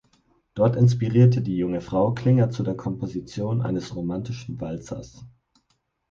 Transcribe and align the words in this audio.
Dort 0.55 0.77
inspiriert 0.77 1.45
die 1.45 1.55
junge 1.57 1.79
Frau 1.79 2.11
Klinger 2.15 2.49
zu 2.49 2.63
der 2.63 2.75
Komposition 2.75 3.61
eines 3.61 3.95
romantischen 3.95 4.59
Walzers. 4.59 5.25